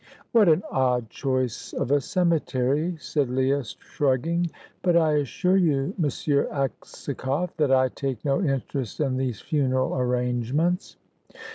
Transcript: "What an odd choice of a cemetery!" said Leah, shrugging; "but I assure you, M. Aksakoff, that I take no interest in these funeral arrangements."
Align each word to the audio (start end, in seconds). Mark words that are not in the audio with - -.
"What 0.31 0.49
an 0.49 0.63
odd 0.71 1.11
choice 1.11 1.73
of 1.73 1.91
a 1.91 2.01
cemetery!" 2.01 2.95
said 2.97 3.29
Leah, 3.29 3.63
shrugging; 3.63 4.49
"but 4.81 4.97
I 4.97 5.11
assure 5.17 5.57
you, 5.57 5.93
M. 5.99 6.05
Aksakoff, 6.51 7.55
that 7.57 7.71
I 7.71 7.87
take 7.89 8.25
no 8.25 8.41
interest 8.41 8.99
in 8.99 9.17
these 9.17 9.41
funeral 9.41 9.95
arrangements." 9.95 10.95